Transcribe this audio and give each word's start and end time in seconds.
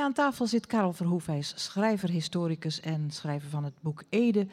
mij 0.00 0.08
aan 0.08 0.14
tafel 0.14 0.46
zit 0.46 0.66
Karel 0.66 0.92
Verhoef. 0.92 1.26
Hij 1.26 1.38
is 1.38 1.52
schrijver, 1.56 2.10
historicus 2.10 2.80
en 2.80 3.10
schrijver 3.10 3.48
van 3.48 3.64
het 3.64 3.74
boek 3.80 4.02
Ede 4.08 4.46
1850-1900. 4.46 4.50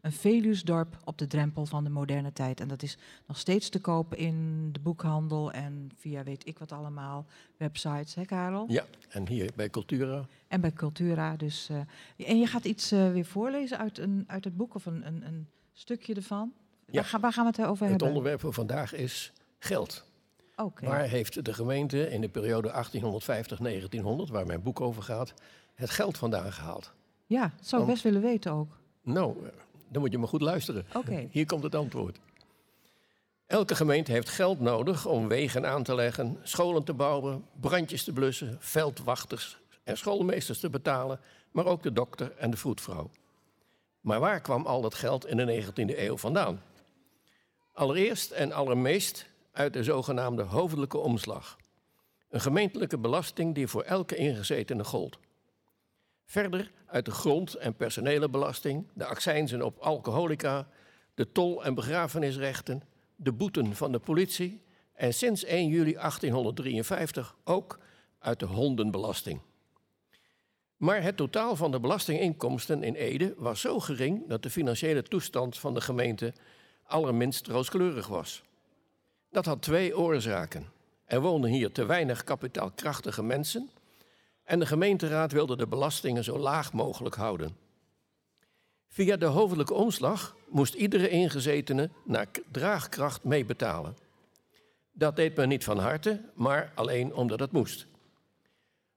Een 0.00 0.12
Veluwsdorp 0.12 0.96
op 1.04 1.18
de 1.18 1.26
drempel 1.26 1.66
van 1.66 1.84
de 1.84 1.90
moderne 1.90 2.32
tijd. 2.32 2.60
En 2.60 2.68
dat 2.68 2.82
is 2.82 2.98
nog 3.26 3.38
steeds 3.38 3.68
te 3.68 3.80
kopen 3.80 4.18
in 4.18 4.68
de 4.72 4.80
boekhandel 4.80 5.52
en 5.52 5.90
via 5.98 6.22
weet 6.22 6.46
ik 6.46 6.58
wat 6.58 6.72
allemaal 6.72 7.26
websites, 7.56 8.14
hè 8.14 8.24
Karel? 8.24 8.64
Ja, 8.68 8.84
en 9.08 9.28
hier 9.28 9.50
bij 9.56 9.70
Cultura. 9.70 10.26
En 10.48 10.60
bij 10.60 10.72
Cultura. 10.72 11.36
Dus, 11.36 11.68
uh, 11.70 12.28
en 12.28 12.38
je 12.38 12.46
gaat 12.46 12.64
iets 12.64 12.92
uh, 12.92 13.12
weer 13.12 13.26
voorlezen 13.26 13.78
uit, 13.78 13.98
een, 13.98 14.24
uit 14.26 14.44
het 14.44 14.56
boek 14.56 14.74
of 14.74 14.86
een, 14.86 15.06
een, 15.06 15.26
een 15.26 15.48
stukje 15.72 16.14
ervan? 16.14 16.52
Ja. 16.90 17.04
Waar, 17.10 17.20
waar, 17.20 17.32
gaan 17.32 17.44
we 17.44 17.50
het 17.50 17.60
over 17.60 17.70
het 17.70 17.80
hebben? 17.80 18.06
Het 18.06 18.16
onderwerp 18.16 18.40
voor 18.40 18.52
vandaag 18.52 18.94
is 18.94 19.32
geld. 19.58 20.04
Okay. 20.56 20.88
Waar 20.88 21.08
heeft 21.08 21.44
de 21.44 21.54
gemeente 21.54 22.10
in 22.10 22.20
de 22.20 22.28
periode 22.28 22.86
1850-1900, 24.28 24.32
waar 24.32 24.46
mijn 24.46 24.62
boek 24.62 24.80
over 24.80 25.02
gaat, 25.02 25.34
het 25.74 25.90
geld 25.90 26.18
vandaan 26.18 26.52
gehaald? 26.52 26.92
Ja, 27.26 27.52
dat 27.56 27.66
zou 27.66 27.82
ik 27.82 27.88
best 27.88 28.02
willen 28.02 28.22
weten 28.22 28.52
ook. 28.52 28.78
Nou, 29.02 29.36
dan 29.88 30.02
moet 30.02 30.12
je 30.12 30.18
maar 30.18 30.28
goed 30.28 30.42
luisteren. 30.42 30.86
Okay. 30.94 31.28
Hier 31.32 31.46
komt 31.46 31.62
het 31.62 31.74
antwoord. 31.74 32.18
Elke 33.46 33.74
gemeente 33.74 34.12
heeft 34.12 34.28
geld 34.28 34.60
nodig 34.60 35.06
om 35.06 35.28
wegen 35.28 35.66
aan 35.66 35.82
te 35.82 35.94
leggen, 35.94 36.38
scholen 36.42 36.84
te 36.84 36.94
bouwen, 36.94 37.44
brandjes 37.60 38.04
te 38.04 38.12
blussen, 38.12 38.56
veldwachters 38.60 39.58
en 39.84 39.96
schoolmeesters 39.96 40.60
te 40.60 40.70
betalen, 40.70 41.20
maar 41.50 41.66
ook 41.66 41.82
de 41.82 41.92
dokter 41.92 42.32
en 42.36 42.50
de 42.50 42.56
vroedvrouw. 42.56 43.10
Maar 44.00 44.20
waar 44.20 44.40
kwam 44.40 44.66
al 44.66 44.80
dat 44.80 44.94
geld 44.94 45.26
in 45.26 45.36
de 45.36 45.62
19e 45.62 45.98
eeuw 45.98 46.16
vandaan? 46.16 46.62
Allereerst 47.72 48.30
en 48.30 48.52
allermeest 48.52 49.26
uit 49.54 49.72
de 49.72 49.82
zogenaamde 49.82 50.42
hoofdelijke 50.42 50.98
omslag. 50.98 51.56
Een 52.28 52.40
gemeentelijke 52.40 52.98
belasting 52.98 53.54
die 53.54 53.66
voor 53.66 53.82
elke 53.82 54.16
ingezetene 54.16 54.84
gold. 54.84 55.18
Verder 56.24 56.70
uit 56.86 57.04
de 57.04 57.10
grond- 57.10 57.54
en 57.54 57.74
personele 57.74 58.28
belasting, 58.28 58.88
de 58.94 59.04
accijnzen 59.04 59.62
op 59.62 59.78
alcoholica, 59.78 60.68
de 61.14 61.32
tol- 61.32 61.64
en 61.64 61.74
begrafenisrechten, 61.74 62.82
de 63.16 63.32
boeten 63.32 63.76
van 63.76 63.92
de 63.92 63.98
politie 63.98 64.62
en 64.92 65.14
sinds 65.14 65.44
1 65.44 65.68
juli 65.68 65.94
1853 65.94 67.36
ook 67.44 67.78
uit 68.18 68.40
de 68.40 68.46
hondenbelasting. 68.46 69.40
Maar 70.76 71.02
het 71.02 71.16
totaal 71.16 71.56
van 71.56 71.70
de 71.70 71.80
belastinginkomsten 71.80 72.82
in 72.82 72.94
Ede 72.94 73.34
was 73.36 73.60
zo 73.60 73.80
gering 73.80 74.28
dat 74.28 74.42
de 74.42 74.50
financiële 74.50 75.02
toestand 75.02 75.58
van 75.58 75.74
de 75.74 75.80
gemeente 75.80 76.32
allerminst 76.84 77.46
rooskleurig 77.46 78.06
was. 78.06 78.42
Dat 79.34 79.44
had 79.44 79.62
twee 79.62 79.98
oorzaken. 79.98 80.66
Er 81.04 81.20
woonden 81.20 81.50
hier 81.50 81.72
te 81.72 81.84
weinig 81.84 82.24
kapitaalkrachtige 82.24 83.22
mensen 83.22 83.70
en 84.44 84.58
de 84.58 84.66
gemeenteraad 84.66 85.32
wilde 85.32 85.56
de 85.56 85.66
belastingen 85.66 86.24
zo 86.24 86.38
laag 86.38 86.72
mogelijk 86.72 87.14
houden. 87.14 87.56
Via 88.88 89.16
de 89.16 89.24
hoofdelijke 89.24 89.74
omslag 89.74 90.36
moest 90.48 90.74
iedere 90.74 91.08
ingezetene 91.08 91.90
naar 92.04 92.26
draagkracht 92.52 93.24
meebetalen. 93.24 93.96
Dat 94.92 95.16
deed 95.16 95.36
men 95.36 95.48
niet 95.48 95.64
van 95.64 95.78
harte, 95.78 96.20
maar 96.34 96.72
alleen 96.74 97.14
omdat 97.14 97.40
het 97.40 97.52
moest. 97.52 97.86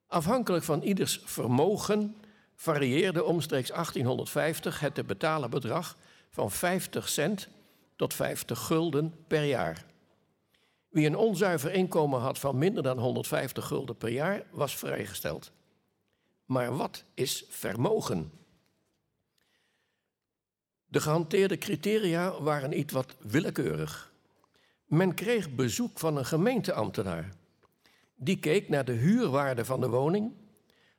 Afhankelijk 0.08 0.64
van 0.64 0.82
ieders 0.82 1.22
vermogen 1.26 2.16
varieerde 2.56 3.24
omstreeks 3.24 3.70
1850 3.70 4.80
het 4.80 4.96
te 4.96 5.04
betalen 5.04 5.50
bedrag 5.50 5.98
van 6.30 6.52
50 6.52 7.10
cent 7.10 7.48
tot 7.96 8.14
50 8.14 8.60
gulden 8.60 9.14
per 9.28 9.44
jaar. 9.44 9.86
Wie 10.98 11.06
een 11.06 11.16
onzuiver 11.16 11.74
inkomen 11.74 12.20
had 12.20 12.40
van 12.40 12.58
minder 12.58 12.84
dan 12.84 13.00
150 13.00 13.66
gulden 13.66 13.98
per 13.98 14.10
jaar, 14.10 14.44
was 14.52 14.78
vrijgesteld. 14.78 15.52
Maar 16.46 16.78
wat 16.78 17.04
is 17.14 17.46
vermogen? 17.50 18.32
De 20.86 21.00
gehanteerde 21.02 21.58
criteria 21.58 22.42
waren 22.42 22.80
iets 22.80 22.94
wat 22.94 23.16
willekeurig. 23.20 24.12
Men 24.86 25.14
kreeg 25.14 25.56
bezoek 25.56 26.00
van 26.00 26.18
een 26.18 26.26
gemeenteambtenaar. 26.26 27.34
Die 28.16 28.40
keek 28.40 28.70
naar 28.70 28.86
de 28.86 28.94
huurwaarde 28.94 29.66
van 29.66 29.80
de 29.80 29.90
woning, 29.90 30.32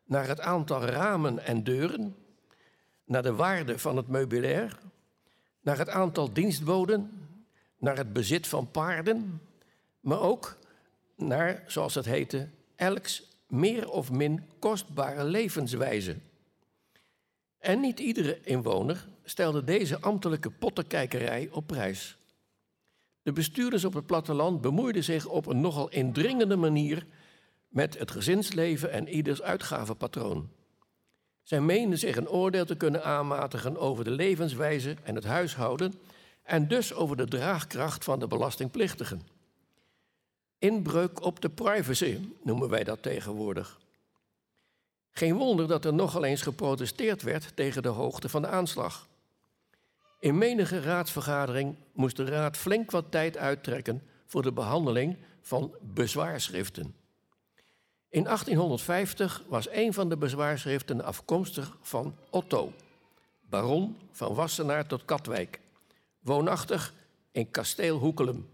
naar 0.05 0.29
het 0.29 0.41
aantal 0.41 0.81
ramen 0.81 1.45
en 1.45 1.65
deuren, 1.65 2.17
naar 3.05 3.23
de 3.23 3.35
waarde 3.35 3.79
van 3.79 3.97
het 3.97 4.09
meubilair, 4.09 4.79
naar 5.61 5.79
het 5.79 5.89
aantal 5.89 6.33
dienstboden, 6.33 7.29
naar 7.79 7.97
het 7.97 8.13
bezit 8.13 8.47
van 8.47 8.71
paarden, 8.71 9.41
maar 10.01 10.21
ook 10.21 10.59
naar, 11.17 11.65
zoals 11.67 11.95
het 11.95 12.05
heette, 12.05 12.49
elks 12.77 13.29
meer 13.47 13.91
of 13.91 14.11
min 14.11 14.43
kostbare 14.59 15.25
levenswijze. 15.25 16.17
En 17.59 17.81
niet 17.81 18.01
iedere 18.01 18.41
inwoner 18.43 19.09
stelde 19.25 19.65
deze 19.65 20.01
ambtelijke 20.01 20.51
pottenkijkerij 20.51 21.49
op 21.53 21.67
prijs. 21.67 22.17
De 23.23 23.33
bestuurders 23.33 23.85
op 23.85 23.95
het 23.95 24.07
platteland 24.07 24.61
bemoeiden 24.61 25.05
zich 25.05 25.27
op 25.27 25.47
een 25.47 25.61
nogal 25.61 25.89
indringende 25.89 26.57
manier 26.57 27.07
met 27.69 27.99
het 27.99 28.11
gezinsleven 28.11 28.91
en 28.91 29.09
ieders 29.09 29.43
uitgavenpatroon. 29.43 30.51
Zij 31.43 31.61
meenden 31.61 31.99
zich 31.99 32.17
een 32.17 32.29
oordeel 32.29 32.65
te 32.65 32.77
kunnen 32.77 33.05
aanmatigen 33.05 33.77
over 33.77 34.05
de 34.05 34.11
levenswijze 34.11 34.97
en 35.03 35.15
het 35.15 35.25
huishouden 35.25 35.95
en 36.43 36.69
dus 36.69 36.95
over 36.95 37.17
de 37.17 37.27
draagkracht 37.27 38.05
van 38.05 38.19
de 38.19 38.27
belastingplichtigen. 38.27 39.38
Inbreuk 40.59 41.23
op 41.23 41.41
de 41.41 41.49
privacy 41.49 42.19
noemen 42.43 42.69
wij 42.69 42.85
dat 42.85 43.03
tegenwoordig. 43.03 43.79
Geen 45.11 45.37
wonder 45.37 45.69
dat 45.69 45.85
er 45.85 45.95
nogal 45.95 46.25
eens 46.25 46.43
geprotesteerd 46.43 47.23
werd 47.23 47.57
tegen 47.57 47.83
de 47.83 47.89
hoogte 47.89 48.29
van 48.29 48.43
de 48.43 48.49
aanslag. 48.49 49.09
In 50.21 50.39
menige 50.39 50.81
raadsvergadering 50.81 51.77
moest 51.93 52.17
de 52.17 52.25
raad 52.25 52.57
flink 52.57 52.91
wat 52.91 53.11
tijd 53.11 53.37
uittrekken 53.37 54.03
voor 54.27 54.43
de 54.43 54.53
behandeling 54.53 55.17
van 55.41 55.75
bezwaarschriften. 55.81 56.95
In 58.09 58.25
1850 58.25 59.43
was 59.49 59.71
een 59.71 59.93
van 59.93 60.09
de 60.09 60.17
bezwaarschriften 60.17 61.05
afkomstig 61.05 61.77
van 61.81 62.17
Otto, 62.31 62.73
baron 63.41 63.97
van 64.13 64.35
Wassenaar 64.35 64.87
tot 64.87 65.05
Katwijk, 65.05 65.61
woonachtig 66.19 66.95
in 67.33 67.51
kasteel 67.51 67.99
Hoekelum 67.99 68.49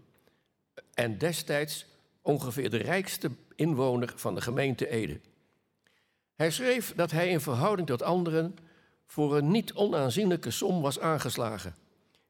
en 0.93 1.17
destijds 1.17 1.85
ongeveer 2.25 2.69
de 2.69 2.77
rijkste 2.77 3.31
inwoner 3.55 4.13
van 4.15 4.35
de 4.35 4.41
gemeente 4.41 4.89
Ede. 4.89 5.19
Hij 6.35 6.51
schreef 6.51 6.95
dat 6.95 7.11
hij 7.11 7.29
in 7.29 7.39
verhouding 7.39 7.87
tot 7.87 8.01
anderen 8.01 8.55
voor 9.05 9.37
een 9.37 9.51
niet 9.51 9.73
onaanzienlijke 9.73 10.51
som 10.51 10.81
was 10.81 10.99
aangeslagen, 10.99 11.75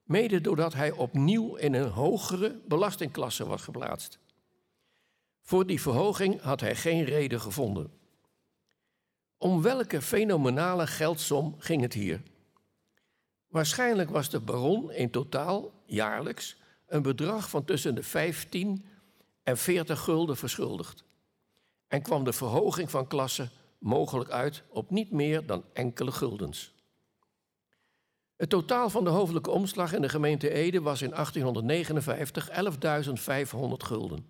mede 0.04 0.42
doordat 0.42 0.74
hij 0.74 0.92
opnieuw 0.92 1.56
in 1.56 1.74
een 1.74 1.90
hogere 1.90 2.60
belastingklasse 2.68 3.46
was 3.46 3.62
geplaatst. 3.62 4.20
Voor 5.42 5.66
die 5.66 5.82
verhoging 5.82 6.42
had 6.42 6.60
hij 6.60 6.76
geen 6.76 7.04
reden 7.04 7.42
gevonden. 7.42 7.92
Om 9.38 9.62
welke 9.62 10.02
fenomenale 10.02 10.88
geldsom 10.88 11.56
ging 11.60 11.82
het 11.82 11.94
hier? 11.94 12.22
Waarschijnlijk 13.48 14.10
was 14.10 14.30
de 14.30 14.40
baron 14.40 14.92
in 14.92 15.10
totaal 15.10 15.72
jaarlijks 15.86 16.58
een 16.88 17.02
bedrag 17.02 17.50
van 17.50 17.66
tussen 17.66 17.96
de 17.96 18.04
15 18.04 18.86
en 19.46 19.58
40 19.58 20.00
gulden 20.00 20.38
verschuldigd. 20.38 21.04
En 21.88 22.02
kwam 22.02 22.24
de 22.24 22.34
verhoging 22.34 22.90
van 22.90 23.08
klasse 23.08 23.50
mogelijk 23.80 24.30
uit 24.30 24.64
op 24.70 24.90
niet 24.90 25.12
meer 25.12 25.46
dan 25.46 25.64
enkele 25.74 26.12
guldens. 26.12 26.74
Het 28.36 28.50
totaal 28.50 28.90
van 28.90 29.04
de 29.04 29.10
hoofdelijke 29.10 29.50
omslag 29.50 29.94
in 29.94 30.02
de 30.02 30.10
gemeente 30.10 30.50
Ede 30.50 30.82
was 30.82 31.02
in 31.02 31.10
1859 31.10 32.50
11.500 32.50 33.58
gulden. 33.78 34.30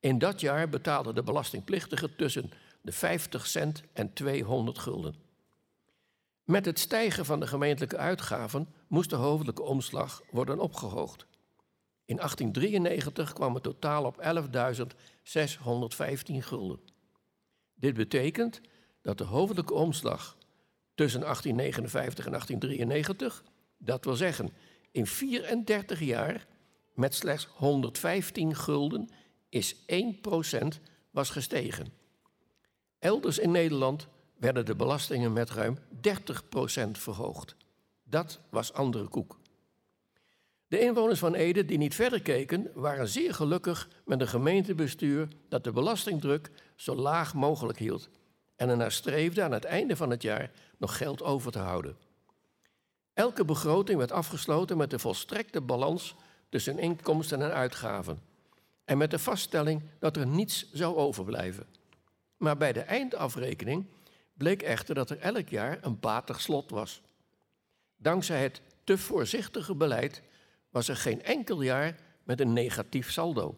In 0.00 0.18
dat 0.18 0.40
jaar 0.40 0.68
betaalde 0.68 1.12
de 1.12 1.22
belastingplichtige 1.22 2.16
tussen 2.16 2.50
de 2.82 2.92
50 2.92 3.46
cent 3.46 3.82
en 3.92 4.12
200 4.12 4.78
gulden. 4.78 5.14
Met 6.44 6.64
het 6.64 6.78
stijgen 6.78 7.24
van 7.24 7.40
de 7.40 7.46
gemeentelijke 7.46 7.96
uitgaven 7.96 8.68
moest 8.86 9.10
de 9.10 9.16
hoofdelijke 9.16 9.62
omslag 9.62 10.22
worden 10.30 10.58
opgehoogd. 10.58 11.26
In 12.08 12.16
1893 12.16 13.32
kwam 13.32 13.54
het 13.54 13.62
totaal 13.62 14.04
op 14.04 14.16
11.615 14.16 14.20
gulden. 16.38 16.80
Dit 17.74 17.94
betekent 17.94 18.60
dat 19.02 19.18
de 19.18 19.24
hoofdelijke 19.24 19.74
omslag 19.74 20.36
tussen 20.94 21.20
1859 21.20 22.24
en 22.24 22.30
1893, 22.30 23.44
dat 23.78 24.04
wil 24.04 24.14
zeggen 24.14 24.50
in 24.90 25.06
34 25.06 26.00
jaar 26.00 26.46
met 26.94 27.14
slechts 27.14 27.48
115 27.56 28.54
gulden, 28.54 29.08
is 29.48 29.74
1% 29.74 29.78
was 31.10 31.30
gestegen. 31.30 31.92
Elders 32.98 33.38
in 33.38 33.50
Nederland 33.50 34.06
werden 34.36 34.66
de 34.66 34.74
belastingen 34.74 35.32
met 35.32 35.50
ruim 35.50 35.78
30% 35.78 35.80
verhoogd. 36.90 37.56
Dat 38.04 38.40
was 38.50 38.72
andere 38.72 39.08
koek. 39.08 39.38
De 40.68 40.80
inwoners 40.80 41.18
van 41.18 41.34
Ede 41.34 41.64
die 41.64 41.78
niet 41.78 41.94
verder 41.94 42.22
keken, 42.22 42.70
waren 42.74 43.08
zeer 43.08 43.34
gelukkig 43.34 43.88
met 44.04 44.20
een 44.20 44.28
gemeentebestuur 44.28 45.28
dat 45.48 45.64
de 45.64 45.72
belastingdruk 45.72 46.50
zo 46.76 46.94
laag 46.94 47.34
mogelijk 47.34 47.78
hield 47.78 48.08
en 48.56 48.68
ernaar 48.68 48.92
streefde 48.92 49.42
aan 49.42 49.52
het 49.52 49.64
einde 49.64 49.96
van 49.96 50.10
het 50.10 50.22
jaar 50.22 50.50
nog 50.78 50.96
geld 50.96 51.22
over 51.22 51.52
te 51.52 51.58
houden. 51.58 51.96
Elke 53.14 53.44
begroting 53.44 53.98
werd 53.98 54.12
afgesloten 54.12 54.76
met 54.76 54.90
de 54.90 54.98
volstrekte 54.98 55.60
balans 55.60 56.14
tussen 56.48 56.78
inkomsten 56.78 57.42
en 57.42 57.52
uitgaven 57.52 58.20
en 58.84 58.98
met 58.98 59.10
de 59.10 59.18
vaststelling 59.18 59.82
dat 59.98 60.16
er 60.16 60.26
niets 60.26 60.72
zou 60.72 60.96
overblijven. 60.96 61.66
Maar 62.36 62.56
bij 62.56 62.72
de 62.72 62.80
eindafrekening 62.80 63.86
bleek 64.34 64.62
echter 64.62 64.94
dat 64.94 65.10
er 65.10 65.18
elk 65.18 65.48
jaar 65.48 65.78
een 65.80 66.00
batig 66.00 66.40
slot 66.40 66.70
was. 66.70 67.02
Dankzij 67.96 68.42
het 68.42 68.60
te 68.84 68.98
voorzichtige 68.98 69.74
beleid 69.74 70.22
was 70.70 70.88
er 70.88 70.96
geen 70.96 71.22
enkel 71.22 71.62
jaar 71.62 71.96
met 72.22 72.40
een 72.40 72.52
negatief 72.52 73.10
saldo, 73.10 73.56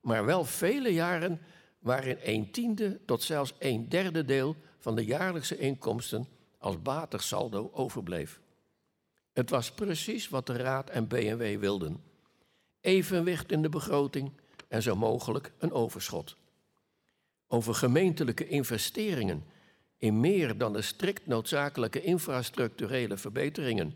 maar 0.00 0.24
wel 0.24 0.44
vele 0.44 0.92
jaren 0.92 1.40
waarin 1.78 2.18
een 2.22 2.50
tiende 2.50 3.00
tot 3.06 3.22
zelfs 3.22 3.54
een 3.58 3.88
derde 3.88 4.24
deel 4.24 4.56
van 4.78 4.94
de 4.94 5.04
jaarlijkse 5.04 5.58
inkomsten 5.58 6.28
als 6.58 6.82
batig 6.82 7.22
saldo 7.22 7.70
overbleef. 7.72 8.40
Het 9.32 9.50
was 9.50 9.72
precies 9.72 10.28
wat 10.28 10.46
de 10.46 10.56
Raad 10.56 10.90
en 10.90 11.08
BNW 11.08 11.60
wilden. 11.60 12.02
Evenwicht 12.80 13.52
in 13.52 13.62
de 13.62 13.68
begroting 13.68 14.32
en 14.68 14.82
zo 14.82 14.96
mogelijk 14.96 15.52
een 15.58 15.72
overschot. 15.72 16.36
Over 17.46 17.74
gemeentelijke 17.74 18.46
investeringen 18.46 19.44
in 19.98 20.20
meer 20.20 20.58
dan 20.58 20.72
de 20.72 20.82
strikt 20.82 21.26
noodzakelijke 21.26 22.02
infrastructurele 22.02 23.16
verbeteringen 23.16 23.94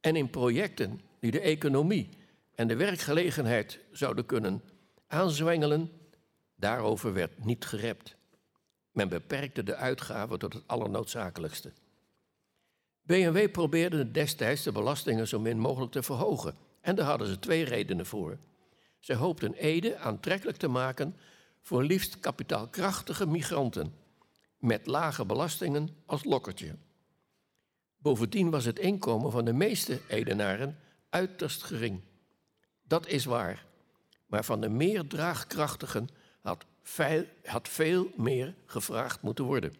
en 0.00 0.16
in 0.16 0.30
projecten 0.30 1.00
die 1.20 1.30
de 1.30 1.40
economie 1.40 2.08
en 2.54 2.68
de 2.68 2.76
werkgelegenheid 2.76 3.78
zouden 3.92 4.26
kunnen 4.26 4.62
aanzwengelen, 5.06 5.90
daarover 6.56 7.12
werd 7.12 7.44
niet 7.44 7.64
gerept. 7.64 8.16
Men 8.92 9.08
beperkte 9.08 9.62
de 9.62 9.74
uitgaven 9.74 10.38
tot 10.38 10.52
het 10.52 10.62
allernoodzakelijkste. 10.66 11.72
BMW 13.02 13.50
probeerde 13.50 14.10
destijds 14.10 14.62
de 14.62 14.72
belastingen 14.72 15.28
zo 15.28 15.40
min 15.40 15.58
mogelijk 15.58 15.92
te 15.92 16.02
verhogen. 16.02 16.54
En 16.80 16.94
daar 16.94 17.06
hadden 17.06 17.26
ze 17.26 17.38
twee 17.38 17.64
redenen 17.64 18.06
voor. 18.06 18.38
Ze 18.98 19.14
hoopten 19.14 19.54
Ede 19.54 19.96
aantrekkelijk 19.96 20.56
te 20.56 20.68
maken 20.68 21.16
voor 21.60 21.82
liefst 21.82 22.20
kapitaalkrachtige 22.20 23.26
migranten, 23.26 23.94
met 24.58 24.86
lage 24.86 25.24
belastingen 25.24 25.88
als 26.06 26.24
lokkertje. 26.24 26.76
Bovendien 28.02 28.50
was 28.50 28.64
het 28.64 28.78
inkomen 28.78 29.30
van 29.30 29.44
de 29.44 29.52
meeste 29.52 30.00
Edenaren 30.08 30.78
uiterst 31.08 31.62
gering. 31.62 32.00
Dat 32.82 33.06
is 33.06 33.24
waar, 33.24 33.66
maar 34.26 34.44
van 34.44 34.60
de 34.60 34.68
meer 34.68 35.06
draagkrachtigen 35.06 36.08
had 36.40 36.64
veel, 36.82 37.24
had 37.44 37.68
veel 37.68 38.10
meer 38.16 38.54
gevraagd 38.66 39.22
moeten 39.22 39.44
worden. 39.44 39.74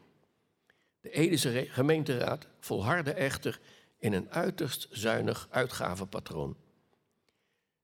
De 1.00 1.10
Edese 1.10 1.66
gemeenteraad 1.68 2.46
volhardde 2.58 3.12
echter 3.12 3.60
in 3.98 4.12
een 4.12 4.30
uiterst 4.30 4.88
zuinig 4.90 5.46
uitgavenpatroon. 5.50 6.56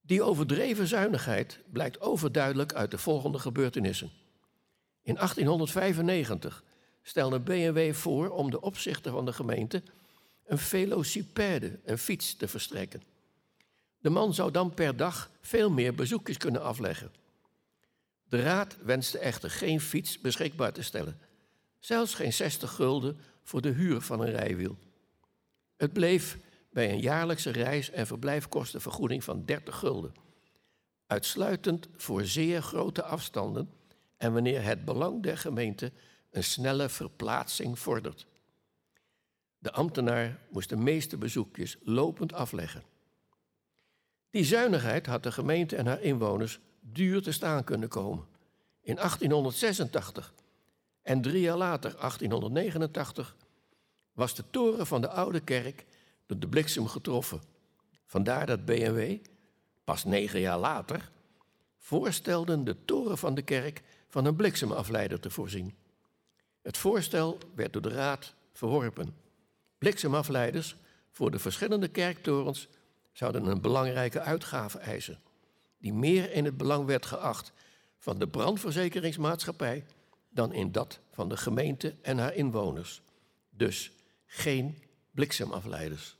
Die 0.01 0.23
overdreven 0.23 0.87
zuinigheid 0.87 1.61
blijkt 1.73 2.01
overduidelijk 2.01 2.73
uit 2.73 2.91
de 2.91 2.99
volgende 2.99 3.39
gebeurtenissen. 3.39 4.11
In 5.03 5.15
1895 5.15 6.65
stelde 7.03 7.41
BMW 7.41 7.95
voor 7.95 8.31
om 8.31 8.51
de 8.51 8.61
opzichter 8.61 9.13
van 9.13 9.25
de 9.25 9.33
gemeente 9.33 9.83
een 10.47 10.59
velocipede, 10.59 11.79
een 11.85 11.99
fiets, 11.99 12.35
te 12.35 12.49
verstrekken. 12.49 13.03
De 13.99 14.11
man 14.11 14.35
zou 14.35 14.51
dan 14.51 14.75
per 14.75 14.97
dag 14.97 15.31
veel 15.41 15.71
meer 15.71 15.95
bezoekjes 15.95 16.37
kunnen 16.37 16.63
afleggen. 16.63 17.13
De 18.29 18.43
raad 18.43 18.77
wenste 18.83 19.19
echter 19.19 19.51
geen 19.51 19.81
fiets 19.81 20.21
beschikbaar 20.21 20.73
te 20.73 20.83
stellen, 20.83 21.19
zelfs 21.79 22.15
geen 22.15 22.33
60 22.33 22.71
gulden 22.71 23.19
voor 23.43 23.61
de 23.61 23.69
huur 23.69 24.01
van 24.01 24.21
een 24.21 24.31
rijwiel. 24.31 24.77
Het 25.77 25.93
bleef 25.93 26.39
bij 26.71 26.91
een 26.91 27.01
jaarlijkse 27.01 27.51
reis- 27.51 27.91
en 27.91 28.07
verblijfkostenvergoeding 28.07 29.25
van 29.25 29.45
30 29.45 29.77
gulden. 29.77 30.15
Uitsluitend 31.07 31.89
voor 31.97 32.25
zeer 32.25 32.63
grote 32.63 33.03
afstanden 33.03 33.71
en 34.17 34.33
wanneer 34.33 34.63
het 34.63 34.85
belang 34.85 35.23
der 35.23 35.39
gemeente 35.39 35.93
een 36.31 36.45
snelle 36.45 36.89
verplaatsing 36.89 37.79
vordert. 37.79 38.27
De 39.59 39.73
ambtenaar 39.73 40.39
moest 40.51 40.69
de 40.69 40.77
meeste 40.77 41.17
bezoekjes 41.17 41.77
lopend 41.83 42.33
afleggen. 42.33 42.83
Die 44.31 44.45
zuinigheid 44.45 45.07
had 45.07 45.23
de 45.23 45.33
gemeente 45.33 45.77
en 45.77 45.87
haar 45.87 46.03
inwoners 46.03 46.61
duur 46.81 47.23
te 47.23 47.33
staan 47.33 47.65
kunnen 47.65 47.89
komen. 47.89 48.25
In 48.81 48.95
1886 48.95 50.35
en 51.03 51.23
drie 51.23 51.41
jaar 51.41 51.57
later, 51.57 51.91
1889, 51.99 53.37
was 54.13 54.35
de 54.35 54.45
toren 54.51 54.87
van 54.87 55.01
de 55.01 55.09
oude 55.09 55.41
kerk 55.41 55.85
door 56.27 56.39
de 56.39 56.49
bliksem 56.49 56.87
getroffen. 56.87 57.41
Vandaar 58.07 58.47
dat 58.47 58.65
BMW, 58.65 59.17
pas 59.85 60.05
negen 60.05 60.41
jaar 60.41 60.59
later, 60.59 61.11
voorstelden 61.79 62.65
de 62.65 62.85
toren 62.85 63.19
van 63.19 63.35
de 63.35 63.43
kerk 63.43 63.83
van 64.09 64.25
een 64.25 64.37
bliksemafleider 64.37 65.21
te 65.21 65.31
voorzien. 65.31 65.75
Het 66.63 66.77
voorstel 66.77 67.39
werd 67.55 67.73
door 67.73 67.83
de 67.83 67.89
Raad 67.89 68.35
verworpen. 68.53 69.15
Bliksemafleiders 69.87 70.77
voor 71.11 71.31
de 71.31 71.39
verschillende 71.39 71.89
kerktorens 71.89 72.69
zouden 73.13 73.47
een 73.47 73.61
belangrijke 73.61 74.21
uitgave 74.21 74.79
eisen, 74.79 75.19
die 75.79 75.93
meer 75.93 76.33
in 76.33 76.45
het 76.45 76.57
belang 76.57 76.87
werd 76.87 77.07
geacht 77.07 77.53
van 77.99 78.19
de 78.19 78.29
brandverzekeringsmaatschappij 78.29 79.85
dan 80.29 80.53
in 80.53 80.73
dat 80.73 81.01
van 81.13 81.29
de 81.29 81.37
gemeente 81.37 81.95
en 82.03 82.19
haar 82.19 82.35
inwoners. 82.35 83.03
Dus 83.51 83.93
geen 84.27 84.83
bliksemafleiders. 85.11 86.17